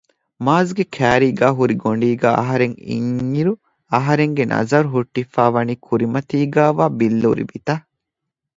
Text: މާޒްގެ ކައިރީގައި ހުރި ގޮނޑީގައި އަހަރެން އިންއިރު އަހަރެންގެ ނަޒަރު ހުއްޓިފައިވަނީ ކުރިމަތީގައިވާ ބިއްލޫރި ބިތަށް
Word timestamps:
މާޒްގެ 0.45 0.83
ކައިރީގައި 0.95 1.55
ހުރި 1.57 1.75
ގޮނޑީގައި 1.83 2.37
އަހަރެން 2.39 2.75
އިންއިރު 2.87 3.53
އަހަރެންގެ 3.93 4.43
ނަޒަރު 4.53 4.87
ހުއްޓިފައިވަނީ 4.93 5.73
ކުރިމަތީގައިވާ 5.85 6.85
ބިއްލޫރި 6.97 7.43
ބިތަށް 7.51 7.85